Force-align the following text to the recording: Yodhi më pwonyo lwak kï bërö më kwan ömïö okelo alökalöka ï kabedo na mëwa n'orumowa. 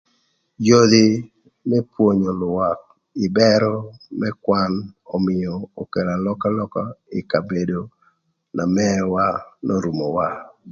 Yodhi 0.67 1.05
më 1.69 1.77
pwonyo 1.91 2.31
lwak 2.41 2.79
kï 3.15 3.27
bërö 3.35 3.73
më 4.19 4.29
kwan 4.43 4.73
ömïö 5.15 5.53
okelo 5.81 6.11
alökalöka 6.17 6.83
ï 7.17 7.21
kabedo 7.31 7.81
na 8.55 8.63
mëwa 8.75 9.25
n'orumowa. 9.65 10.27